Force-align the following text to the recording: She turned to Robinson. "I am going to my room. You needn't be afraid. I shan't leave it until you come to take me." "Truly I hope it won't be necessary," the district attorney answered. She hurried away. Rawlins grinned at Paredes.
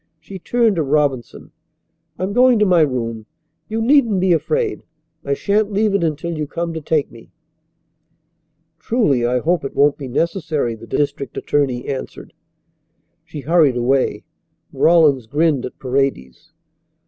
She 0.19 0.39
turned 0.39 0.77
to 0.77 0.81
Robinson. 0.81 1.51
"I 2.17 2.23
am 2.23 2.33
going 2.33 2.57
to 2.57 2.65
my 2.65 2.81
room. 2.81 3.27
You 3.69 3.83
needn't 3.83 4.19
be 4.19 4.33
afraid. 4.33 4.81
I 5.23 5.35
shan't 5.35 5.71
leave 5.71 5.93
it 5.93 6.03
until 6.03 6.35
you 6.35 6.47
come 6.47 6.73
to 6.73 6.81
take 6.81 7.11
me." 7.11 7.29
"Truly 8.79 9.23
I 9.27 9.37
hope 9.37 9.63
it 9.63 9.75
won't 9.75 9.99
be 9.99 10.07
necessary," 10.07 10.73
the 10.73 10.87
district 10.87 11.37
attorney 11.37 11.87
answered. 11.87 12.33
She 13.25 13.41
hurried 13.41 13.77
away. 13.77 14.23
Rawlins 14.73 15.27
grinned 15.27 15.67
at 15.67 15.77
Paredes. 15.77 16.51